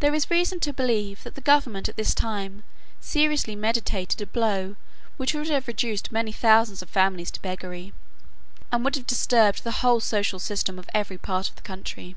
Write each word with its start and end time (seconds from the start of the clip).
There 0.00 0.14
is 0.14 0.30
reason 0.30 0.58
to 0.60 0.72
believe 0.72 1.22
that 1.22 1.34
the 1.34 1.42
government 1.42 1.86
at 1.86 1.96
this 1.96 2.14
time 2.14 2.62
seriously 2.98 3.54
meditated 3.54 4.22
a 4.22 4.26
blow 4.26 4.76
which 5.18 5.34
would 5.34 5.50
have 5.50 5.68
reduced 5.68 6.10
many 6.10 6.32
thousands 6.32 6.80
of 6.80 6.88
families 6.88 7.30
to 7.32 7.42
beggary, 7.42 7.92
and 8.72 8.82
would 8.86 8.94
have 8.96 9.06
disturbed 9.06 9.64
the 9.64 9.84
whole 9.84 10.00
social 10.00 10.38
system 10.38 10.78
of 10.78 10.88
every 10.94 11.18
part 11.18 11.50
of 11.50 11.56
the 11.56 11.60
country. 11.60 12.14